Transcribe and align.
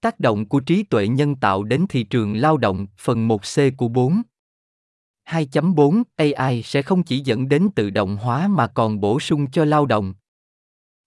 Tác 0.00 0.20
động 0.20 0.48
của 0.48 0.60
trí 0.60 0.82
tuệ 0.82 1.08
nhân 1.08 1.36
tạo 1.36 1.64
đến 1.64 1.86
thị 1.88 2.02
trường 2.02 2.36
lao 2.36 2.56
động, 2.56 2.86
phần 2.98 3.28
1C 3.28 3.70
của 3.76 3.88
4. 3.88 4.22
2.4 5.28 6.02
AI 6.16 6.62
sẽ 6.62 6.82
không 6.82 7.02
chỉ 7.02 7.18
dẫn 7.18 7.48
đến 7.48 7.68
tự 7.74 7.90
động 7.90 8.16
hóa 8.16 8.48
mà 8.48 8.66
còn 8.66 9.00
bổ 9.00 9.20
sung 9.20 9.50
cho 9.50 9.64
lao 9.64 9.86
động. 9.86 10.14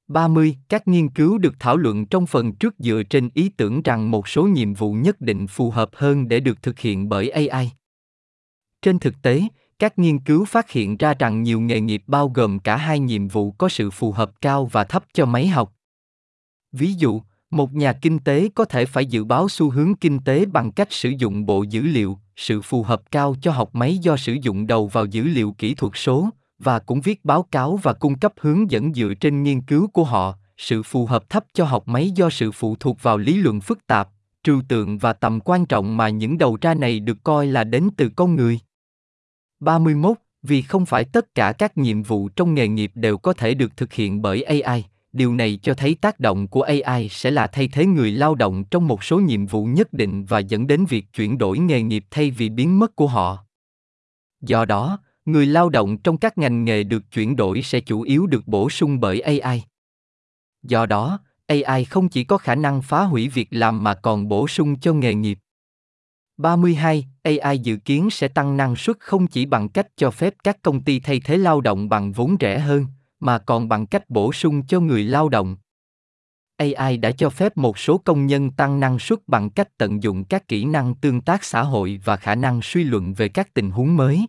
30. 0.07 0.57
Các 0.69 0.87
nghiên 0.87 1.09
cứu 1.09 1.37
được 1.37 1.53
thảo 1.59 1.77
luận 1.77 2.05
trong 2.05 2.25
phần 2.25 2.55
trước 2.55 2.75
dựa 2.79 3.03
trên 3.09 3.29
ý 3.33 3.49
tưởng 3.49 3.81
rằng 3.81 4.11
một 4.11 4.27
số 4.27 4.43
nhiệm 4.43 4.73
vụ 4.73 4.93
nhất 4.93 5.21
định 5.21 5.47
phù 5.47 5.71
hợp 5.71 5.89
hơn 5.93 6.27
để 6.27 6.39
được 6.39 6.63
thực 6.63 6.79
hiện 6.79 7.09
bởi 7.09 7.29
AI. 7.29 7.71
Trên 8.81 8.99
thực 8.99 9.21
tế, 9.21 9.41
các 9.79 9.99
nghiên 9.99 10.19
cứu 10.19 10.45
phát 10.45 10.71
hiện 10.71 10.97
ra 10.97 11.13
rằng 11.13 11.43
nhiều 11.43 11.61
nghề 11.61 11.81
nghiệp 11.81 12.03
bao 12.07 12.29
gồm 12.29 12.59
cả 12.59 12.77
hai 12.77 12.99
nhiệm 12.99 13.27
vụ 13.27 13.51
có 13.51 13.69
sự 13.69 13.91
phù 13.91 14.11
hợp 14.11 14.31
cao 14.41 14.65
và 14.65 14.83
thấp 14.83 15.05
cho 15.13 15.25
máy 15.25 15.47
học. 15.47 15.73
Ví 16.71 16.93
dụ, 16.93 17.21
một 17.51 17.73
nhà 17.73 17.93
kinh 17.93 18.19
tế 18.19 18.49
có 18.55 18.65
thể 18.65 18.85
phải 18.85 19.05
dự 19.05 19.23
báo 19.23 19.49
xu 19.49 19.69
hướng 19.69 19.95
kinh 19.95 20.19
tế 20.19 20.45
bằng 20.45 20.71
cách 20.71 20.87
sử 20.91 21.09
dụng 21.09 21.45
bộ 21.45 21.63
dữ 21.63 21.81
liệu, 21.81 22.17
sự 22.35 22.61
phù 22.61 22.83
hợp 22.83 23.01
cao 23.11 23.35
cho 23.41 23.51
học 23.51 23.75
máy 23.75 23.97
do 23.97 24.17
sử 24.17 24.33
dụng 24.41 24.67
đầu 24.67 24.87
vào 24.87 25.05
dữ 25.05 25.23
liệu 25.23 25.55
kỹ 25.57 25.75
thuật 25.75 25.93
số, 25.95 26.29
và 26.59 26.79
cũng 26.79 27.01
viết 27.01 27.25
báo 27.25 27.43
cáo 27.51 27.79
và 27.83 27.93
cung 27.93 28.19
cấp 28.19 28.33
hướng 28.39 28.71
dẫn 28.71 28.93
dựa 28.93 29.13
trên 29.19 29.43
nghiên 29.43 29.61
cứu 29.61 29.87
của 29.87 30.03
họ, 30.03 30.35
sự 30.57 30.83
phù 30.83 31.05
hợp 31.05 31.29
thấp 31.29 31.45
cho 31.53 31.65
học 31.65 31.87
máy 31.87 32.11
do 32.11 32.29
sự 32.29 32.51
phụ 32.51 32.75
thuộc 32.79 32.97
vào 33.01 33.17
lý 33.17 33.37
luận 33.37 33.61
phức 33.61 33.87
tạp, 33.87 34.09
trừu 34.43 34.61
tượng 34.67 34.97
và 34.97 35.13
tầm 35.13 35.39
quan 35.39 35.65
trọng 35.65 35.97
mà 35.97 36.09
những 36.09 36.37
đầu 36.37 36.57
ra 36.61 36.73
này 36.73 36.99
được 36.99 37.17
coi 37.23 37.47
là 37.47 37.63
đến 37.63 37.89
từ 37.97 38.09
con 38.15 38.35
người. 38.35 38.59
31. 39.59 40.17
Vì 40.43 40.61
không 40.61 40.85
phải 40.85 41.03
tất 41.03 41.35
cả 41.35 41.51
các 41.51 41.77
nhiệm 41.77 42.03
vụ 42.03 42.29
trong 42.29 42.53
nghề 42.53 42.67
nghiệp 42.67 42.91
đều 42.95 43.17
có 43.17 43.33
thể 43.33 43.53
được 43.53 43.77
thực 43.77 43.93
hiện 43.93 44.21
bởi 44.21 44.43
AI, 44.43 44.85
điều 45.13 45.35
này 45.35 45.59
cho 45.61 45.73
thấy 45.73 45.95
tác 46.01 46.19
động 46.19 46.47
của 46.47 46.61
AI 46.61 47.09
sẽ 47.09 47.31
là 47.31 47.47
thay 47.47 47.67
thế 47.67 47.85
người 47.85 48.11
lao 48.11 48.35
động 48.35 48.63
trong 48.63 48.87
một 48.87 49.03
số 49.03 49.19
nhiệm 49.19 49.45
vụ 49.45 49.65
nhất 49.65 49.93
định 49.93 50.25
và 50.25 50.39
dẫn 50.39 50.67
đến 50.67 50.85
việc 50.85 51.05
chuyển 51.13 51.37
đổi 51.37 51.59
nghề 51.59 51.81
nghiệp 51.81 52.05
thay 52.11 52.31
vì 52.31 52.49
biến 52.49 52.79
mất 52.79 52.95
của 52.95 53.07
họ. 53.07 53.45
Do 54.41 54.65
đó, 54.65 54.99
người 55.25 55.45
lao 55.45 55.69
động 55.69 55.97
trong 55.97 56.17
các 56.17 56.37
ngành 56.37 56.63
nghề 56.63 56.83
được 56.83 57.11
chuyển 57.11 57.35
đổi 57.35 57.61
sẽ 57.61 57.79
chủ 57.79 58.01
yếu 58.01 58.27
được 58.27 58.47
bổ 58.47 58.69
sung 58.69 58.99
bởi 58.99 59.21
AI. 59.21 59.63
Do 60.63 60.85
đó, 60.85 61.19
AI 61.47 61.85
không 61.85 62.09
chỉ 62.09 62.23
có 62.23 62.37
khả 62.37 62.55
năng 62.55 62.81
phá 62.81 63.03
hủy 63.03 63.27
việc 63.27 63.47
làm 63.51 63.83
mà 63.83 63.93
còn 63.93 64.27
bổ 64.27 64.47
sung 64.47 64.79
cho 64.79 64.93
nghề 64.93 65.13
nghiệp. 65.13 65.39
32. 66.37 67.05
AI 67.23 67.59
dự 67.59 67.77
kiến 67.77 68.09
sẽ 68.09 68.27
tăng 68.27 68.57
năng 68.57 68.75
suất 68.75 68.99
không 68.99 69.27
chỉ 69.27 69.45
bằng 69.45 69.69
cách 69.69 69.87
cho 69.95 70.11
phép 70.11 70.33
các 70.43 70.61
công 70.61 70.81
ty 70.81 70.99
thay 70.99 71.21
thế 71.23 71.37
lao 71.37 71.61
động 71.61 71.89
bằng 71.89 72.11
vốn 72.11 72.35
rẻ 72.39 72.59
hơn, 72.59 72.85
mà 73.21 73.37
còn 73.37 73.69
bằng 73.69 73.85
cách 73.85 74.09
bổ 74.09 74.33
sung 74.33 74.65
cho 74.67 74.79
người 74.79 75.03
lao 75.03 75.29
động. 75.29 75.55
AI 76.57 76.97
đã 76.97 77.11
cho 77.11 77.29
phép 77.29 77.57
một 77.57 77.77
số 77.77 77.97
công 77.97 78.27
nhân 78.27 78.51
tăng 78.51 78.79
năng 78.79 78.99
suất 78.99 79.19
bằng 79.27 79.49
cách 79.49 79.77
tận 79.77 80.03
dụng 80.03 80.23
các 80.23 80.47
kỹ 80.47 80.65
năng 80.65 80.95
tương 80.95 81.21
tác 81.21 81.43
xã 81.43 81.61
hội 81.61 81.99
và 82.05 82.17
khả 82.17 82.35
năng 82.35 82.61
suy 82.61 82.83
luận 82.83 83.13
về 83.13 83.29
các 83.29 83.53
tình 83.53 83.71
huống 83.71 83.97
mới. 83.97 84.25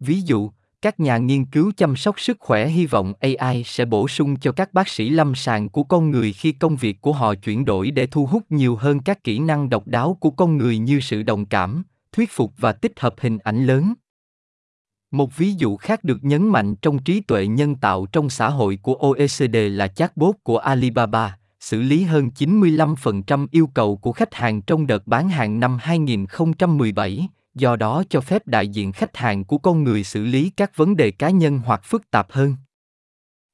Ví 0.00 0.20
dụ, 0.20 0.50
các 0.82 1.00
nhà 1.00 1.18
nghiên 1.18 1.44
cứu 1.44 1.72
chăm 1.76 1.96
sóc 1.96 2.20
sức 2.20 2.36
khỏe 2.40 2.68
hy 2.68 2.86
vọng 2.86 3.12
AI 3.20 3.62
sẽ 3.64 3.84
bổ 3.84 4.08
sung 4.08 4.36
cho 4.36 4.52
các 4.52 4.74
bác 4.74 4.88
sĩ 4.88 5.10
lâm 5.10 5.34
sàng 5.34 5.68
của 5.68 5.82
con 5.82 6.10
người 6.10 6.32
khi 6.32 6.52
công 6.52 6.76
việc 6.76 7.00
của 7.00 7.12
họ 7.12 7.34
chuyển 7.34 7.64
đổi 7.64 7.90
để 7.90 8.06
thu 8.06 8.26
hút 8.26 8.42
nhiều 8.48 8.76
hơn 8.76 9.00
các 9.00 9.24
kỹ 9.24 9.38
năng 9.38 9.68
độc 9.68 9.86
đáo 9.86 10.16
của 10.20 10.30
con 10.30 10.56
người 10.56 10.78
như 10.78 11.00
sự 11.00 11.22
đồng 11.22 11.46
cảm, 11.46 11.82
thuyết 12.12 12.30
phục 12.32 12.52
và 12.58 12.72
tích 12.72 13.00
hợp 13.00 13.14
hình 13.20 13.38
ảnh 13.38 13.66
lớn. 13.66 13.94
Một 15.12 15.36
ví 15.36 15.52
dụ 15.52 15.76
khác 15.76 16.04
được 16.04 16.24
nhấn 16.24 16.48
mạnh 16.48 16.76
trong 16.76 16.98
trí 16.98 17.20
tuệ 17.20 17.46
nhân 17.46 17.74
tạo 17.74 18.06
trong 18.12 18.30
xã 18.30 18.48
hội 18.48 18.78
của 18.82 18.94
OECD 18.94 19.56
là 19.70 19.88
chatbot 19.88 20.34
của 20.42 20.58
Alibaba, 20.58 21.38
xử 21.60 21.82
lý 21.82 22.02
hơn 22.02 22.30
95% 22.38 23.46
yêu 23.50 23.66
cầu 23.74 23.96
của 23.96 24.12
khách 24.12 24.34
hàng 24.34 24.62
trong 24.62 24.86
đợt 24.86 25.06
bán 25.06 25.28
hàng 25.28 25.60
năm 25.60 25.78
2017, 25.80 27.28
do 27.54 27.76
đó 27.76 28.02
cho 28.10 28.20
phép 28.20 28.46
đại 28.46 28.68
diện 28.68 28.92
khách 28.92 29.16
hàng 29.16 29.44
của 29.44 29.58
con 29.58 29.84
người 29.84 30.04
xử 30.04 30.24
lý 30.24 30.50
các 30.50 30.76
vấn 30.76 30.96
đề 30.96 31.10
cá 31.10 31.30
nhân 31.30 31.60
hoặc 31.64 31.80
phức 31.84 32.10
tạp 32.10 32.32
hơn. 32.32 32.56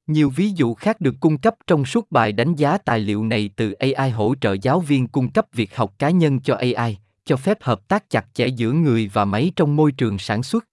Nhiều 0.07 0.29
ví 0.29 0.49
dụ 0.49 0.73
khác 0.73 1.01
được 1.01 1.15
cung 1.19 1.37
cấp 1.37 1.55
trong 1.67 1.85
suốt 1.85 2.11
bài 2.11 2.31
đánh 2.31 2.55
giá 2.55 2.77
tài 2.77 2.99
liệu 2.99 3.23
này 3.23 3.49
từ 3.55 3.71
AI 3.71 4.09
hỗ 4.09 4.35
trợ 4.41 4.55
giáo 4.61 4.79
viên 4.79 5.07
cung 5.07 5.31
cấp 5.31 5.45
việc 5.53 5.75
học 5.75 5.93
cá 5.99 6.09
nhân 6.09 6.39
cho 6.39 6.55
AI, 6.55 6.97
cho 7.25 7.37
phép 7.37 7.57
hợp 7.61 7.87
tác 7.87 8.09
chặt 8.09 8.25
chẽ 8.33 8.47
giữa 8.47 8.71
người 8.71 9.09
và 9.13 9.25
máy 9.25 9.51
trong 9.55 9.75
môi 9.75 9.91
trường 9.91 10.19
sản 10.19 10.43
xuất. 10.43 10.65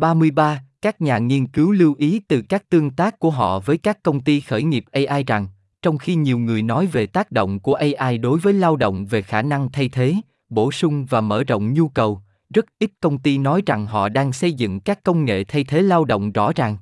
33. 0.00 0.62
Các 0.82 1.00
nhà 1.00 1.18
nghiên 1.18 1.46
cứu 1.46 1.72
lưu 1.72 1.94
ý 1.98 2.20
từ 2.28 2.42
các 2.48 2.68
tương 2.68 2.90
tác 2.90 3.18
của 3.18 3.30
họ 3.30 3.60
với 3.60 3.78
các 3.78 4.02
công 4.02 4.20
ty 4.20 4.40
khởi 4.40 4.62
nghiệp 4.62 4.84
AI 4.92 5.24
rằng, 5.24 5.48
trong 5.82 5.98
khi 5.98 6.14
nhiều 6.14 6.38
người 6.38 6.62
nói 6.62 6.86
về 6.86 7.06
tác 7.06 7.32
động 7.32 7.60
của 7.60 7.74
AI 7.74 8.18
đối 8.18 8.38
với 8.38 8.52
lao 8.52 8.76
động 8.76 9.06
về 9.06 9.22
khả 9.22 9.42
năng 9.42 9.72
thay 9.72 9.88
thế, 9.88 10.14
bổ 10.48 10.72
sung 10.72 11.06
và 11.06 11.20
mở 11.20 11.44
rộng 11.44 11.72
nhu 11.72 11.88
cầu, 11.88 12.20
rất 12.54 12.66
ít 12.78 12.90
công 13.00 13.18
ty 13.18 13.38
nói 13.38 13.62
rằng 13.66 13.86
họ 13.86 14.08
đang 14.08 14.32
xây 14.32 14.52
dựng 14.52 14.80
các 14.80 15.02
công 15.02 15.24
nghệ 15.24 15.44
thay 15.44 15.64
thế 15.64 15.82
lao 15.82 16.04
động 16.04 16.32
rõ 16.32 16.52
ràng. 16.56 16.76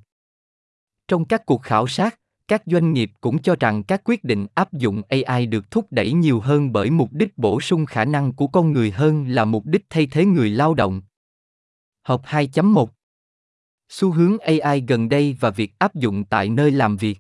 Trong 1.09 1.25
các 1.25 1.47
cuộc 1.47 1.63
khảo 1.63 1.87
sát, 1.87 2.21
các 2.49 2.63
doanh 2.67 2.93
nghiệp 2.93 3.11
cũng 3.21 3.43
cho 3.43 3.57
rằng 3.61 3.83
các 3.83 4.01
quyết 4.05 4.25
định 4.25 4.47
áp 4.55 4.73
dụng 4.73 5.03
AI 5.09 5.47
được 5.47 5.71
thúc 5.71 5.87
đẩy 5.91 6.13
nhiều 6.13 6.41
hơn 6.41 6.73
bởi 6.73 6.91
mục 6.91 7.13
đích 7.13 7.39
bổ 7.39 7.61
sung 7.61 7.87
khả 7.87 8.05
năng 8.05 8.33
của 8.33 8.47
con 8.47 8.73
người 8.73 8.91
hơn 8.91 9.29
là 9.29 9.45
mục 9.45 9.67
đích 9.67 9.87
thay 9.91 10.07
thế 10.07 10.25
người 10.25 10.51
lao 10.51 10.75
động. 10.75 11.03
Hợp 12.03 12.23
2.1 12.25 12.87
Xu 13.89 14.13
hướng 14.13 14.39
AI 14.39 14.81
gần 14.89 15.09
đây 15.09 15.37
và 15.41 15.51
việc 15.51 15.79
áp 15.79 15.95
dụng 15.95 16.25
tại 16.25 16.49
nơi 16.49 16.71
làm 16.71 16.97
việc 16.97 17.19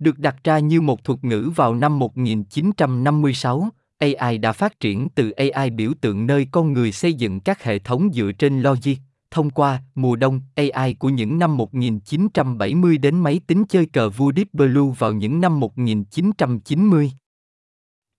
được 0.00 0.18
đặt 0.18 0.36
ra 0.44 0.58
như 0.58 0.80
một 0.80 1.04
thuật 1.04 1.24
ngữ 1.24 1.50
vào 1.56 1.74
năm 1.74 1.98
1956, 1.98 3.68
AI 3.98 4.38
đã 4.38 4.52
phát 4.52 4.80
triển 4.80 5.08
từ 5.14 5.30
AI 5.30 5.70
biểu 5.70 5.92
tượng 6.00 6.26
nơi 6.26 6.46
con 6.50 6.72
người 6.72 6.92
xây 6.92 7.14
dựng 7.14 7.40
các 7.40 7.62
hệ 7.62 7.78
thống 7.78 8.10
dựa 8.12 8.32
trên 8.38 8.62
logic, 8.62 8.94
thông 9.30 9.50
qua 9.50 9.82
mùa 9.94 10.16
đông 10.16 10.40
AI 10.54 10.94
của 10.94 11.08
những 11.08 11.38
năm 11.38 11.56
1970 11.56 12.98
đến 12.98 13.20
máy 13.20 13.40
tính 13.46 13.64
chơi 13.68 13.86
cờ 13.86 14.10
vua 14.10 14.32
Deep 14.36 14.54
Blue 14.54 14.94
vào 14.98 15.12
những 15.12 15.40
năm 15.40 15.60
1990. 15.60 17.12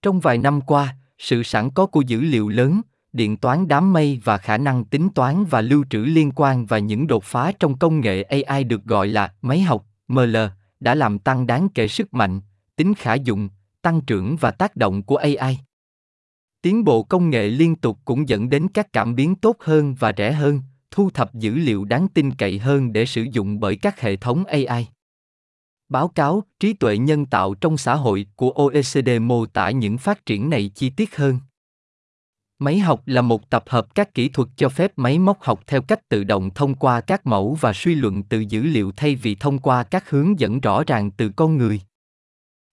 Trong 0.02 0.20
vài 0.20 0.38
năm 0.38 0.62
qua, 0.62 0.96
sự 1.18 1.44
sẵn 1.44 1.70
có 1.70 1.86
của 1.86 2.02
dữ 2.02 2.22
liệu 2.22 2.50
lớn, 2.50 2.82
điện 3.14 3.38
toán 3.38 3.68
đám 3.68 3.94
mây 3.94 4.22
và 4.24 4.38
khả 4.38 4.58
năng 4.58 4.86
tính 4.86 5.10
toán 5.16 5.46
và 5.46 5.62
lưu 5.62 5.86
trữ 5.90 6.00
liên 6.00 6.32
quan 6.36 6.66
và 6.66 6.80
những 6.80 7.08
đột 7.08 7.24
phá 7.24 7.52
trong 7.60 7.78
công 7.78 8.02
nghệ 8.02 8.22
AI 8.22 8.64
được 8.64 8.84
gọi 8.86 9.08
là 9.08 9.34
máy 9.42 9.62
học, 9.62 9.86
ML, 10.08 10.38
đã 10.80 10.96
làm 10.96 11.20
tăng 11.20 11.48
đáng 11.48 11.68
kể 11.70 11.88
sức 11.88 12.14
mạnh, 12.14 12.42
tính 12.76 12.94
khả 12.94 13.14
dụng, 13.14 13.50
tăng 13.82 14.02
trưởng 14.02 14.36
và 14.36 14.52
tác 14.52 14.76
động 14.76 15.04
của 15.04 15.16
AI. 15.16 15.60
Tiến 16.62 16.84
bộ 16.84 17.04
công 17.04 17.30
nghệ 17.30 17.48
liên 17.48 17.76
tục 17.76 17.98
cũng 18.06 18.30
dẫn 18.30 18.50
đến 18.50 18.68
các 18.68 18.94
cảm 18.94 19.16
biến 19.16 19.36
tốt 19.36 19.56
hơn 19.60 19.96
và 20.00 20.14
rẻ 20.18 20.32
hơn, 20.32 20.62
thu 20.92 21.10
thập 21.10 21.34
dữ 21.34 21.56
liệu 21.56 21.86
đáng 21.86 22.08
tin 22.08 22.32
cậy 22.32 22.60
hơn 22.60 22.94
để 22.94 23.06
sử 23.06 23.26
dụng 23.32 23.60
bởi 23.60 23.76
các 23.76 24.02
hệ 24.02 24.16
thống 24.16 24.46
AI. 24.46 24.88
Báo 25.90 26.08
cáo 26.08 26.44
Trí 26.60 26.74
tuệ 26.74 26.98
nhân 26.98 27.26
tạo 27.26 27.54
trong 27.54 27.78
xã 27.78 27.96
hội 27.96 28.28
của 28.36 28.52
OECD 28.52 29.10
mô 29.22 29.46
tả 29.46 29.70
những 29.70 29.98
phát 29.98 30.26
triển 30.26 30.50
này 30.50 30.72
chi 30.76 30.90
tiết 30.90 31.16
hơn. 31.16 31.40
Máy 32.62 32.80
học 32.80 33.02
là 33.06 33.22
một 33.22 33.50
tập 33.50 33.64
hợp 33.68 33.96
các 33.96 34.14
kỹ 34.14 34.30
thuật 34.30 34.50
cho 34.56 34.70
phép 34.70 34.92
máy 34.96 35.20
móc 35.20 35.42
học 35.42 35.62
theo 35.68 35.82
cách 35.82 36.10
tự 36.10 36.24
động 36.24 36.50
thông 36.56 36.76
qua 36.76 37.02
các 37.02 37.26
mẫu 37.28 37.58
và 37.62 37.74
suy 37.74 37.96
luận 37.96 38.24
từ 38.24 38.40
dữ 38.40 38.64
liệu 38.64 38.92
thay 38.96 39.16
vì 39.16 39.36
thông 39.36 39.60
qua 39.60 39.84
các 39.84 40.10
hướng 40.10 40.40
dẫn 40.40 40.60
rõ 40.60 40.84
ràng 40.88 41.12
từ 41.12 41.30
con 41.30 41.58
người. 41.58 41.82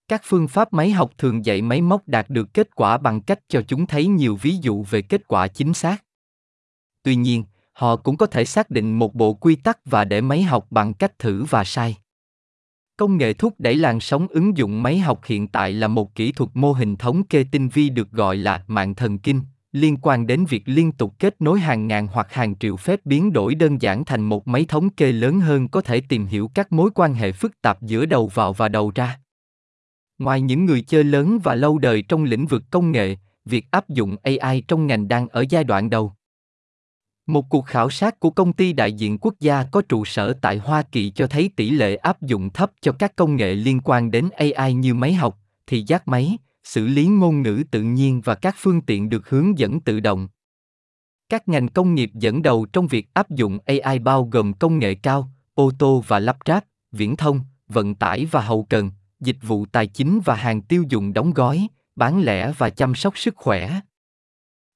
Các 0.08 0.20
phương 0.24 0.48
pháp 0.48 0.72
máy 0.72 0.90
học 0.90 1.10
thường 1.18 1.44
dạy 1.44 1.62
máy 1.62 1.80
móc 1.80 2.08
đạt 2.08 2.30
được 2.30 2.54
kết 2.54 2.74
quả 2.74 2.98
bằng 2.98 3.20
cách 3.20 3.38
cho 3.48 3.62
chúng 3.62 3.86
thấy 3.86 4.06
nhiều 4.06 4.36
ví 4.36 4.56
dụ 4.62 4.82
về 4.82 5.02
kết 5.02 5.28
quả 5.28 5.48
chính 5.48 5.74
xác. 5.74 6.04
Tuy 7.02 7.16
nhiên, 7.16 7.44
họ 7.72 7.96
cũng 7.96 8.16
có 8.16 8.26
thể 8.26 8.44
xác 8.44 8.70
định 8.70 8.98
một 8.98 9.14
bộ 9.14 9.34
quy 9.34 9.56
tắc 9.56 9.78
và 9.84 10.04
để 10.04 10.20
máy 10.20 10.42
học 10.42 10.66
bằng 10.70 10.94
cách 10.94 11.18
thử 11.18 11.44
và 11.44 11.64
sai. 11.64 11.96
Công 12.96 13.16
nghệ 13.16 13.32
thúc 13.32 13.54
đẩy 13.58 13.74
làn 13.74 14.00
sóng 14.00 14.26
ứng 14.30 14.56
dụng 14.56 14.82
máy 14.82 14.98
học 14.98 15.20
hiện 15.24 15.48
tại 15.48 15.72
là 15.72 15.88
một 15.88 16.14
kỹ 16.14 16.32
thuật 16.32 16.50
mô 16.54 16.72
hình 16.72 16.96
thống 16.96 17.22
kê 17.24 17.44
tinh 17.50 17.68
vi 17.68 17.88
được 17.88 18.10
gọi 18.10 18.36
là 18.36 18.64
mạng 18.66 18.94
thần 18.94 19.18
kinh, 19.18 19.40
liên 19.72 19.96
quan 20.02 20.26
đến 20.26 20.44
việc 20.44 20.62
liên 20.66 20.92
tục 20.92 21.14
kết 21.18 21.40
nối 21.40 21.60
hàng 21.60 21.86
ngàn 21.86 22.06
hoặc 22.06 22.32
hàng 22.32 22.58
triệu 22.58 22.76
phép 22.76 23.00
biến 23.04 23.32
đổi 23.32 23.54
đơn 23.54 23.82
giản 23.82 24.04
thành 24.04 24.22
một 24.22 24.48
máy 24.48 24.64
thống 24.68 24.90
kê 24.90 25.12
lớn 25.12 25.40
hơn 25.40 25.68
có 25.68 25.80
thể 25.80 26.00
tìm 26.00 26.26
hiểu 26.26 26.50
các 26.54 26.72
mối 26.72 26.90
quan 26.94 27.14
hệ 27.14 27.32
phức 27.32 27.60
tạp 27.62 27.82
giữa 27.82 28.06
đầu 28.06 28.26
vào 28.26 28.52
và 28.52 28.68
đầu 28.68 28.92
ra. 28.94 29.20
Ngoài 30.18 30.40
những 30.40 30.64
người 30.64 30.82
chơi 30.82 31.04
lớn 31.04 31.38
và 31.42 31.54
lâu 31.54 31.78
đời 31.78 32.02
trong 32.02 32.24
lĩnh 32.24 32.46
vực 32.46 32.62
công 32.70 32.92
nghệ, 32.92 33.16
việc 33.44 33.66
áp 33.70 33.88
dụng 33.88 34.16
AI 34.22 34.60
trong 34.68 34.86
ngành 34.86 35.08
đang 35.08 35.28
ở 35.28 35.44
giai 35.50 35.64
đoạn 35.64 35.90
đầu. 35.90 36.12
Một 37.26 37.44
cuộc 37.48 37.66
khảo 37.66 37.90
sát 37.90 38.20
của 38.20 38.30
công 38.30 38.52
ty 38.52 38.72
đại 38.72 38.92
diện 38.92 39.18
quốc 39.18 39.34
gia 39.40 39.64
có 39.64 39.82
trụ 39.88 40.04
sở 40.04 40.32
tại 40.32 40.58
Hoa 40.58 40.82
Kỳ 40.82 41.10
cho 41.10 41.26
thấy 41.26 41.50
tỷ 41.56 41.70
lệ 41.70 41.96
áp 41.96 42.22
dụng 42.22 42.50
thấp 42.50 42.72
cho 42.80 42.92
các 42.92 43.16
công 43.16 43.36
nghệ 43.36 43.54
liên 43.54 43.80
quan 43.84 44.10
đến 44.10 44.28
AI 44.30 44.74
như 44.74 44.94
máy 44.94 45.14
học, 45.14 45.38
thị 45.66 45.84
giác 45.86 46.08
máy, 46.08 46.38
xử 46.68 46.86
lý 46.86 47.06
ngôn 47.06 47.42
ngữ 47.42 47.64
tự 47.70 47.82
nhiên 47.82 48.20
và 48.24 48.34
các 48.34 48.54
phương 48.58 48.80
tiện 48.80 49.08
được 49.08 49.28
hướng 49.28 49.58
dẫn 49.58 49.80
tự 49.80 50.00
động. 50.00 50.28
Các 51.28 51.48
ngành 51.48 51.68
công 51.68 51.94
nghiệp 51.94 52.10
dẫn 52.14 52.42
đầu 52.42 52.66
trong 52.72 52.86
việc 52.86 53.08
áp 53.14 53.30
dụng 53.30 53.58
AI 53.66 53.98
bao 53.98 54.24
gồm 54.32 54.52
công 54.52 54.78
nghệ 54.78 54.94
cao, 54.94 55.30
ô 55.54 55.70
tô 55.78 56.04
và 56.06 56.18
lắp 56.18 56.36
ráp, 56.46 56.64
viễn 56.92 57.16
thông, 57.16 57.40
vận 57.68 57.94
tải 57.94 58.24
và 58.24 58.40
hậu 58.40 58.66
cần, 58.70 58.90
dịch 59.20 59.36
vụ 59.42 59.66
tài 59.66 59.86
chính 59.86 60.20
và 60.24 60.34
hàng 60.34 60.62
tiêu 60.62 60.84
dùng 60.88 61.12
đóng 61.12 61.32
gói, 61.32 61.68
bán 61.96 62.20
lẻ 62.20 62.52
và 62.58 62.70
chăm 62.70 62.94
sóc 62.94 63.18
sức 63.18 63.36
khỏe. 63.36 63.80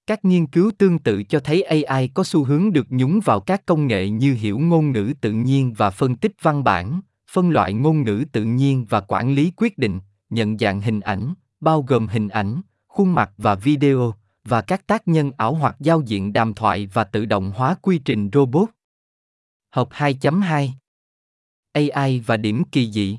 Các 0.07 0.25
nghiên 0.25 0.47
cứu 0.47 0.71
tương 0.79 0.99
tự 0.99 1.23
cho 1.23 1.41
thấy 1.41 1.63
AI 1.63 2.09
có 2.09 2.25
xu 2.25 2.45
hướng 2.45 2.73
được 2.73 2.87
nhúng 2.91 3.21
vào 3.25 3.41
các 3.41 3.67
công 3.67 3.87
nghệ 3.87 4.09
như 4.09 4.35
hiểu 4.35 4.59
ngôn 4.59 4.93
ngữ 4.93 5.13
tự 5.21 5.33
nhiên 5.33 5.73
và 5.73 5.91
phân 5.91 6.17
tích 6.17 6.33
văn 6.43 6.65
bản, 6.65 7.01
phân 7.31 7.51
loại 7.51 7.73
ngôn 7.73 8.03
ngữ 8.03 8.25
tự 8.33 8.45
nhiên 8.45 8.87
và 8.89 9.01
quản 9.01 9.35
lý 9.35 9.53
quyết 9.57 9.79
định, 9.79 10.01
nhận 10.31 10.59
dạng 10.59 10.81
hình 10.81 11.01
ảnh, 11.01 11.35
bao 11.63 11.83
gồm 11.83 12.09
hình 12.09 12.29
ảnh, 12.29 12.61
khuôn 12.87 13.15
mặt 13.15 13.31
và 13.37 13.55
video, 13.55 14.15
và 14.45 14.61
các 14.61 14.87
tác 14.87 15.09
nhân 15.09 15.31
ảo 15.37 15.55
hoặc 15.55 15.77
giao 15.81 16.01
diện 16.01 16.33
đàm 16.33 16.55
thoại 16.55 16.87
và 16.87 17.05
tự 17.05 17.25
động 17.25 17.53
hóa 17.55 17.75
quy 17.83 17.99
trình 17.99 18.31
robot. 18.33 18.69
Học 19.71 19.89
2.2 19.93 20.69
AI 21.73 22.21
và 22.21 22.37
điểm 22.37 22.63
kỳ 22.73 22.93
dị 22.93 23.19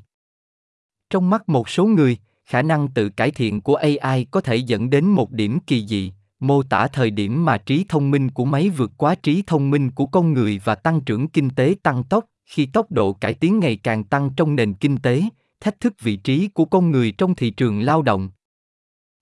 Trong 1.10 1.30
mắt 1.30 1.48
một 1.48 1.68
số 1.68 1.86
người, 1.86 2.18
khả 2.44 2.62
năng 2.62 2.88
tự 2.88 3.08
cải 3.08 3.30
thiện 3.30 3.60
của 3.60 3.74
AI 3.74 4.24
có 4.30 4.40
thể 4.40 4.56
dẫn 4.56 4.90
đến 4.90 5.06
một 5.06 5.30
điểm 5.30 5.58
kỳ 5.66 5.86
dị, 5.86 6.12
mô 6.40 6.62
tả 6.62 6.88
thời 6.88 7.10
điểm 7.10 7.44
mà 7.44 7.58
trí 7.58 7.84
thông 7.88 8.10
minh 8.10 8.30
của 8.30 8.44
máy 8.44 8.70
vượt 8.70 8.90
quá 8.96 9.14
trí 9.14 9.42
thông 9.46 9.70
minh 9.70 9.90
của 9.90 10.06
con 10.06 10.32
người 10.32 10.60
và 10.64 10.74
tăng 10.74 11.00
trưởng 11.00 11.28
kinh 11.28 11.50
tế 11.50 11.74
tăng 11.82 12.04
tốc 12.04 12.24
khi 12.44 12.66
tốc 12.66 12.92
độ 12.92 13.12
cải 13.12 13.34
tiến 13.34 13.58
ngày 13.58 13.76
càng 13.76 14.04
tăng 14.04 14.30
trong 14.36 14.56
nền 14.56 14.74
kinh 14.74 14.96
tế 14.96 15.22
thách 15.60 15.80
thức 15.80 15.94
vị 16.00 16.16
trí 16.16 16.48
của 16.48 16.64
con 16.64 16.90
người 16.90 17.12
trong 17.12 17.34
thị 17.34 17.50
trường 17.50 17.80
lao 17.80 18.02
động 18.02 18.30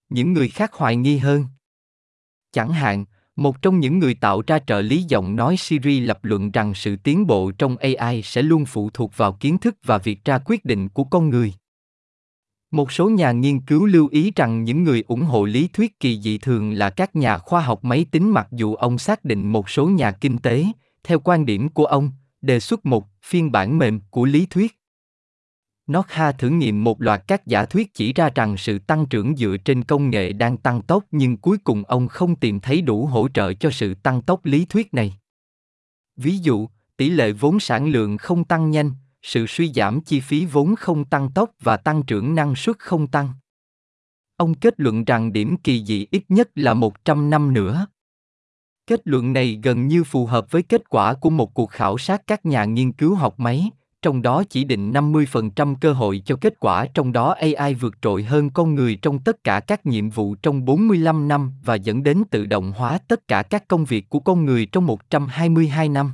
những 0.09 0.33
người 0.33 0.49
khác 0.49 0.73
hoài 0.73 0.97
nghi 0.97 1.19
hơn 1.19 1.45
chẳng 2.53 2.73
hạn 2.73 3.05
một 3.37 3.63
trong 3.63 3.81
những 3.81 3.99
người 3.99 4.15
tạo 4.15 4.43
ra 4.47 4.59
trợ 4.59 4.81
lý 4.81 5.03
giọng 5.09 5.37
nói 5.37 5.57
Siri 5.59 6.01
lập 6.01 6.19
luận 6.23 6.51
rằng 6.51 6.75
sự 6.75 6.97
tiến 6.97 7.27
bộ 7.27 7.51
trong 7.59 7.77
AI 7.77 8.23
sẽ 8.23 8.43
luôn 8.43 8.65
phụ 8.65 8.91
thuộc 8.91 9.17
vào 9.17 9.33
kiến 9.33 9.59
thức 9.59 9.77
và 9.85 9.99
việc 9.99 10.25
ra 10.25 10.39
quyết 10.45 10.65
định 10.65 10.89
của 10.89 11.05
con 11.05 11.31
người. 11.31 11.55
Một 12.71 12.93
số 12.93 13.11
nhà 13.11 13.33
nghiên 13.33 13.61
cứu 13.61 13.87
lưu 13.87 14.09
ý 14.09 14.33
rằng 14.37 14.65
những 14.65 14.85
người 14.85 15.05
ủng 15.09 15.23
hộ 15.23 15.45
lý 15.45 15.69
thuyết 15.73 16.01
kỳ 16.01 16.21
dị 16.21 16.39
thường 16.39 16.73
là 16.73 16.91
các 16.91 17.17
nhà 17.17 17.39
khoa 17.39 17.61
học 17.61 17.85
máy 17.85 18.07
tính 18.11 18.31
mặc 18.31 18.49
dù 18.51 18.75
ông 18.75 18.99
xác 18.99 19.25
định 19.25 19.53
một 19.53 19.71
số 19.71 19.87
nhà 19.87 20.13
kinh 20.13 20.39
tế, 20.39 20.67
theo 21.05 21.21
quan 21.21 21.47
điểm 21.47 21.69
của 21.69 21.85
ông, 21.85 22.11
đề 22.41 22.61
xuất 22.61 22.87
một 22.87 23.07
phiên 23.23 23.53
bản 23.53 23.79
mềm 23.79 24.01
của 24.11 24.25
lý 24.25 24.47
thuyết. 24.47 24.82
Notha 25.93 26.33
thử 26.33 26.49
nghiệm 26.49 26.85
một 26.85 27.03
loạt 27.03 27.23
các 27.27 27.47
giả 27.47 27.65
thuyết 27.65 27.95
chỉ 27.95 28.13
ra 28.13 28.31
rằng 28.35 28.57
sự 28.57 28.79
tăng 28.79 29.07
trưởng 29.07 29.37
dựa 29.37 29.57
trên 29.65 29.85
công 29.85 30.11
nghệ 30.11 30.33
đang 30.33 30.57
tăng 30.57 30.83
tốc 30.83 31.05
nhưng 31.11 31.37
cuối 31.37 31.59
cùng 31.65 31.85
ông 31.85 32.09
không 32.09 32.37
tìm 32.37 32.61
thấy 32.61 32.81
đủ 32.81 33.07
hỗ 33.07 33.29
trợ 33.29 33.53
cho 33.53 33.71
sự 33.71 33.95
tăng 33.95 34.23
tốc 34.23 34.45
lý 34.45 34.65
thuyết 34.65 34.95
này. 34.95 35.15
Ví 36.17 36.39
dụ, 36.39 36.69
tỷ 36.97 37.11
lệ 37.11 37.33
vốn 37.33 37.61
sản 37.61 37.89
lượng 37.89 38.19
không 38.19 38.45
tăng 38.45 38.71
nhanh, 38.71 38.91
sự 39.23 39.47
suy 39.47 39.73
giảm 39.73 40.01
chi 40.01 40.21
phí 40.21 40.47
vốn 40.47 40.77
không 40.77 41.05
tăng 41.05 41.31
tốc 41.31 41.51
và 41.61 41.77
tăng 41.77 42.03
trưởng 42.03 42.35
năng 42.35 42.55
suất 42.57 42.79
không 42.79 43.07
tăng. 43.07 43.29
Ông 44.37 44.55
kết 44.55 44.75
luận 44.81 45.05
rằng 45.05 45.33
điểm 45.33 45.57
kỳ 45.57 45.85
dị 45.85 46.07
ít 46.11 46.23
nhất 46.29 46.51
là 46.55 46.75
100 46.75 47.31
năm 47.31 47.53
nữa. 47.53 47.87
Kết 48.87 49.01
luận 49.05 49.33
này 49.33 49.61
gần 49.63 49.89
như 49.89 50.05
phù 50.05 50.27
hợp 50.27 50.51
với 50.51 50.63
kết 50.63 50.89
quả 50.89 51.15
của 51.15 51.31
một 51.31 51.55
cuộc 51.55 51.71
khảo 51.71 51.99
sát 51.99 52.23
các 52.27 52.47
nhà 52.47 52.65
nghiên 52.65 52.93
cứu 52.93 53.15
học 53.15 53.41
máy, 53.41 53.71
trong 54.03 54.23
đó 54.23 54.43
chỉ 54.51 54.65
định 54.65 54.93
50% 54.93 55.75
cơ 55.81 55.93
hội 55.93 56.23
cho 56.25 56.37
kết 56.41 56.55
quả, 56.61 56.87
trong 56.95 57.13
đó 57.13 57.35
AI 57.41 57.75
vượt 57.75 57.95
trội 58.03 58.23
hơn 58.23 58.51
con 58.51 58.75
người 58.75 58.99
trong 59.03 59.19
tất 59.19 59.45
cả 59.45 59.61
các 59.61 59.87
nhiệm 59.87 60.11
vụ 60.11 60.35
trong 60.35 60.65
45 60.65 61.29
năm 61.29 61.53
và 61.65 61.75
dẫn 61.75 62.03
đến 62.03 62.23
tự 62.31 62.47
động 62.47 62.73
hóa 62.77 62.99
tất 63.09 63.29
cả 63.29 63.43
các 63.43 63.69
công 63.69 63.85
việc 63.85 64.09
của 64.09 64.21
con 64.21 64.45
người 64.45 64.67
trong 64.67 64.87
122 64.87 65.89
năm. 65.89 66.13